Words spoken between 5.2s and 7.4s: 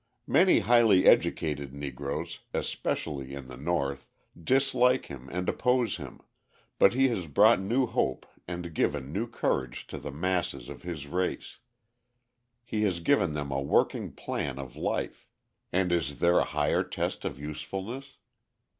and oppose him, but he has